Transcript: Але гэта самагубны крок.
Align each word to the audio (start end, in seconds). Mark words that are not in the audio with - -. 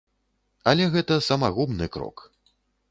Але 0.71 0.87
гэта 0.95 1.21
самагубны 1.29 1.85
крок. 1.99 2.29